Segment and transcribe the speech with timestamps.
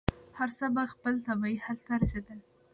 [0.37, 2.39] هر څه به خپل طبعي حل ته رسېدل.